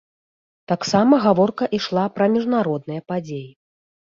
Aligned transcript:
Таксама 0.71 1.19
гаворка 1.27 1.63
ішла 1.81 2.07
пра 2.17 2.25
міжнародныя 2.37 3.01
падзеі. 3.13 3.47